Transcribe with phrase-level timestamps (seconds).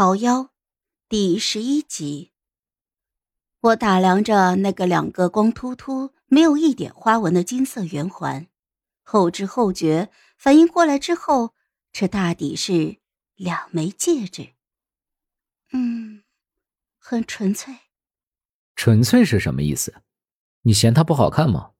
[0.00, 0.48] 桃夭，
[1.10, 2.32] 第十一集。
[3.60, 8.46] 我打量着那个两个光秃秃、没有一点花纹的金色圆环，
[9.02, 11.52] 后知后觉，反应过来之后，
[11.92, 12.96] 这大抵是
[13.34, 14.54] 两枚戒指。
[15.74, 16.22] 嗯，
[16.98, 17.80] 很纯粹。
[18.74, 19.96] 纯粹是什么意思？
[20.62, 21.72] 你嫌它不好看吗？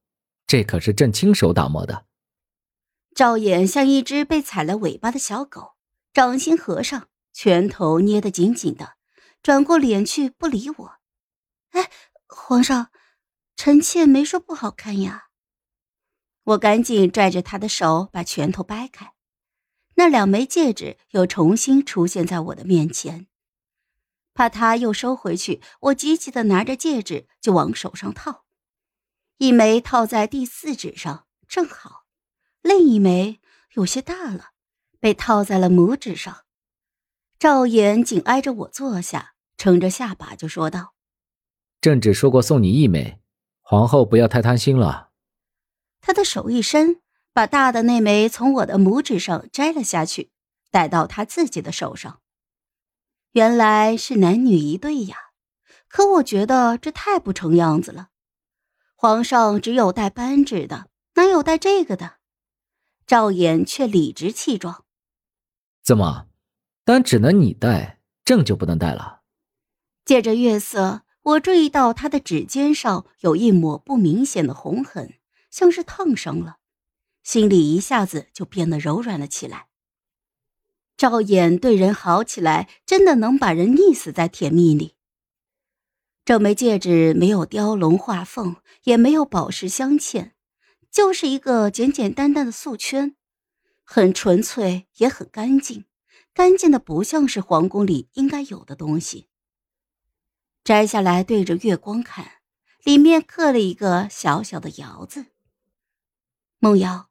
[0.47, 2.05] 这可是朕亲手打磨的。
[3.15, 5.77] 赵衍像一只被踩了尾巴的小狗，
[6.13, 7.07] 掌心合上。
[7.43, 8.97] 拳头捏得紧紧的，
[9.43, 10.99] 转过脸去不理我。
[11.71, 11.91] 哎，
[12.27, 12.91] 皇上，
[13.57, 15.29] 臣妾没说不好看呀。
[16.43, 19.15] 我赶紧拽着他的手，把拳头掰开。
[19.95, 23.27] 那两枚戒指又重新出现在我的面前。
[24.35, 28.45] 怕他又收回去，我急急的拿着戒指就往手上套。
[29.39, 32.05] 一枚套在第四指上，正好；
[32.61, 33.41] 另一枚
[33.73, 34.51] 有些大了，
[34.99, 36.45] 被套在了拇指上。
[37.41, 40.93] 赵岩紧挨着我坐下，撑着下巴就说道
[41.81, 43.19] ：“朕只说过送你一枚，
[43.63, 45.09] 皇后不要太贪心了。”
[46.03, 47.01] 他的手一伸，
[47.33, 50.31] 把大的那枚从我的拇指上摘了下去，
[50.71, 52.21] 戴到他自己的手上。
[53.33, 55.17] 原来是男女一对呀！
[55.89, 58.09] 可我觉得这太不成样子了。
[58.95, 62.17] 皇上只有戴扳指的，哪有戴这个的？
[63.07, 64.85] 赵岩却理直气壮
[65.83, 66.27] ：“怎么？”
[66.93, 69.21] 但只能你戴，朕就不能戴了。
[70.05, 75.15] 借着月色，我注意到他的指尖上有一抹不明显的红痕，
[75.53, 76.57] 像是烫伤了，
[77.23, 79.69] 心里一下子就变得柔软了起来。
[80.97, 84.97] 赵衍对人好起来，真的能把人溺死在甜蜜里。
[86.25, 90.33] 这枚戒指没有雕龙画凤，也没有宝石镶嵌，
[90.91, 93.15] 就是一个简简单单的素圈，
[93.85, 95.85] 很纯粹，也很干净。
[96.33, 99.29] 干净的不像是皇宫里应该有的东西。
[100.63, 102.43] 摘下来对着月光看，
[102.85, 105.27] 里面刻了一个小小的窑字。
[106.59, 107.11] 梦瑶，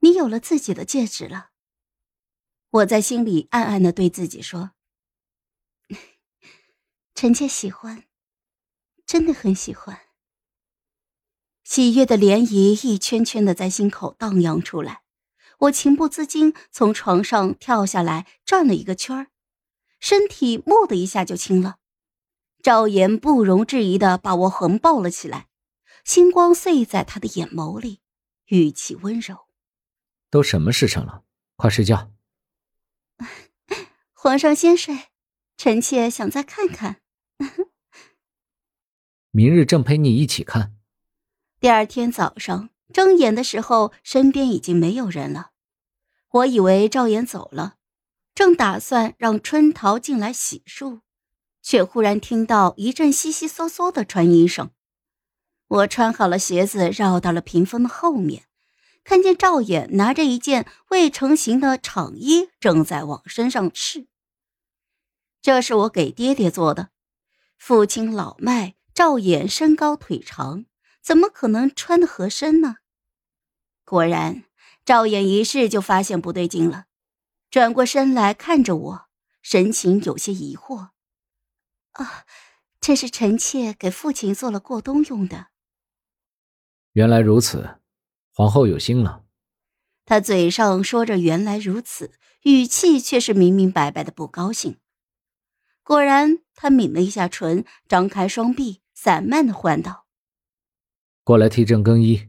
[0.00, 1.50] 你有了自己的戒指了。
[2.70, 4.72] 我在心里暗暗的对自己说
[7.14, 8.04] ：“臣妾喜欢，
[9.06, 10.00] 真的很喜欢。”
[11.64, 15.02] 喜悦的涟漪一圈圈的在心口荡漾出来。
[15.58, 19.28] 我情不自禁从床上跳下来，转了一个圈儿，
[19.98, 21.76] 身体“蓦”的一下就轻了。
[22.62, 25.48] 赵岩不容置疑的把我横抱了起来，
[26.04, 28.00] 星光碎在他的眼眸里，
[28.46, 29.46] 语气温柔
[30.30, 31.24] ：“都什么时辰了？
[31.56, 32.12] 快睡觉。
[34.12, 35.08] ”皇上先睡，
[35.56, 37.00] 臣妾想再看看。
[39.30, 40.76] 明日正陪你一起看。
[41.60, 42.70] 第二天早上。
[42.92, 45.50] 睁眼的时候，身边已经没有人了。
[46.30, 47.76] 我以为赵岩走了，
[48.34, 51.00] 正打算让春桃进来洗漱，
[51.62, 54.70] 却忽然听到一阵悉悉嗦嗦的穿衣声。
[55.68, 58.44] 我穿好了鞋子，绕到了屏风的后面，
[59.02, 64.06] 看见赵岩拿着一件未成型的长衣，正在往身上试。
[65.42, 66.90] 这是我给爹爹做的。
[67.56, 70.66] 父亲老迈，赵岩身高腿长。
[71.06, 72.78] 怎么可能穿的合身呢？
[73.84, 74.42] 果然，
[74.84, 76.86] 赵衍一试就发现不对劲了，
[77.48, 79.08] 转过身来看着我，
[79.40, 80.88] 神情有些疑惑。
[81.92, 82.24] 啊，
[82.80, 85.46] 这是臣妾给父亲做了过冬用的。
[86.94, 87.78] 原来如此，
[88.32, 89.22] 皇后有心了。
[90.06, 94.80] 他嘴上说着“原来如此”，语气却是明明白白的不高兴。
[95.84, 100.05] 果然，他抿了一下唇，张开双臂，散漫的唤道。
[101.26, 102.28] 过来替朕更衣。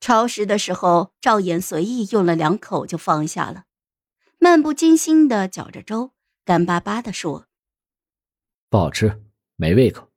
[0.00, 3.64] 超时的时候，赵衍随意用了两口就放下了，
[4.36, 6.12] 漫不经心的搅着粥，
[6.44, 7.46] 干巴巴的说
[8.68, 9.24] ：“不好吃，
[9.56, 10.10] 没胃口。”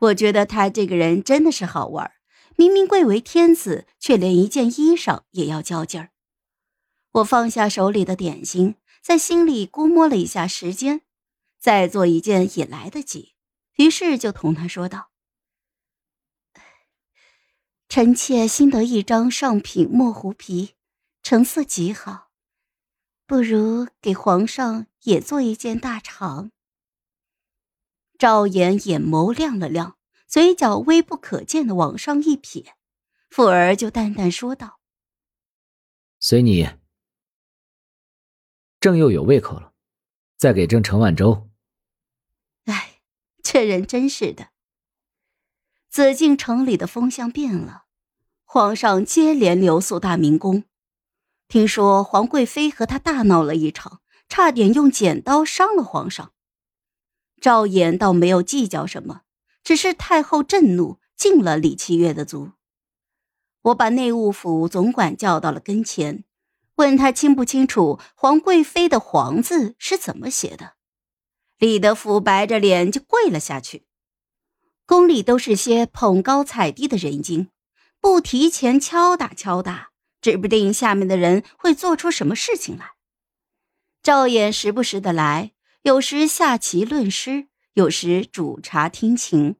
[0.00, 2.10] 我觉得他这个人真的是好玩，
[2.56, 6.12] 明明贵为天子，却连一件衣裳也要较劲儿。
[7.10, 11.02] 我放下手里的点心，在心里估摸了一下时间，
[11.60, 13.34] 再做一件也来得及，
[13.76, 15.10] 于是就同他说道。
[17.88, 20.74] 臣妾新得一张上品墨狐皮，
[21.22, 22.30] 成色极好，
[23.26, 26.50] 不如给皇上也做一件大氅。
[28.18, 29.96] 赵岩眼眸亮了亮，
[30.26, 32.74] 嘴角微不可见的往上一撇，
[33.30, 34.80] 富儿就淡淡说道
[36.20, 36.68] ：“随你。
[38.80, 39.72] 朕又有胃口了，
[40.36, 41.48] 再给朕盛碗粥。”
[42.66, 43.00] 哎，
[43.42, 44.50] 这人真是的。
[45.90, 47.84] 紫禁城里的风向变了，
[48.44, 50.64] 皇上接连留宿大明宫。
[51.48, 56.32] 听说皇贵妃和他大闹了一场，差点用剪刀伤了皇上。
[57.40, 59.22] 赵衍倒没有计较什么，
[59.64, 62.50] 只是太后震怒，禁了李七月的族。
[63.62, 66.24] 我把内务府总管叫到了跟前，
[66.76, 70.74] 问他清不清楚皇贵妃的“皇”字是怎么写的。
[71.58, 73.87] 李德福白着脸就跪了下去。
[74.88, 77.50] 宫里都是些捧高踩低的人精，
[78.00, 79.90] 不提前敲打敲打，
[80.22, 82.92] 指不定下面的人会做出什么事情来。
[84.02, 85.52] 赵衍时不时的来。
[85.82, 89.56] 有时下棋论诗，有时煮茶听琴，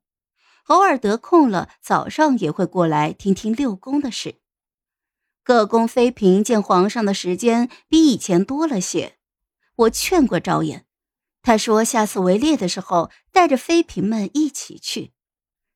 [0.69, 4.37] 偶尔得空了，早上也会过来听听六宫的事。
[5.45, 9.19] 各宫妃嫔见皇上的时间比以前多了些，
[9.77, 10.85] 我劝过赵衍，
[11.43, 15.13] 他说下次围猎的时候带着妃嫔们一起去。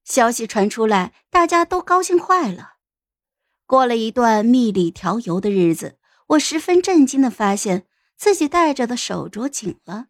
[0.04, 2.74] 消息传出来，大家都高兴坏了。
[3.66, 10.06] 过了一段蜜里调油的日子，我十分震惊的发现自己戴着的手镯紧了。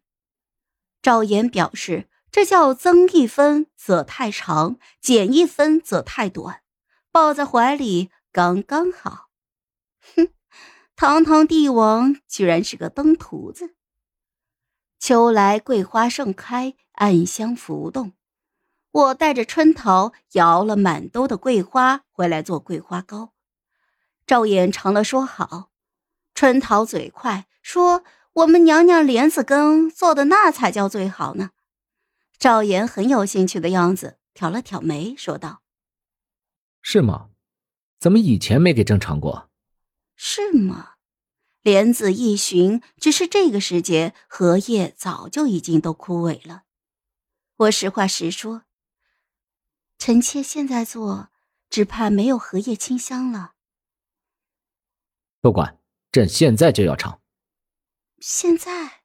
[1.01, 6.61] 赵岩表示：“这叫增一分则太长，减一分则太短，
[7.11, 9.29] 抱在怀里刚刚好。”
[10.15, 10.29] 哼，
[10.95, 13.75] 堂堂帝王居然是个登徒子。
[14.99, 18.13] 秋来桂花盛开，暗香浮动。
[18.93, 23.33] 我带着春桃摇了满兜的桂花回来做桂花糕。
[24.25, 25.71] 赵岩尝了说好，
[26.33, 28.03] 春桃嘴快说。
[28.33, 31.51] 我们娘娘莲子羹做的那才叫最好呢。
[32.39, 35.61] 赵岩很有兴趣的样子，挑了挑眉，说道
[36.81, 37.29] ：“是吗？
[37.99, 39.51] 怎么以前没给朕尝过
[40.17, 40.93] ？”“是吗？”
[41.61, 46.63] 莲子一寻，只是这个时节荷叶早就已经都枯萎了。
[47.57, 48.63] 我实话实说，
[50.05, 51.29] 臣妾现在做，
[51.69, 53.53] 只怕没有荷叶清香了。
[55.39, 55.79] 不管，
[56.11, 57.21] 朕现在就要尝。
[58.19, 59.02] 现在。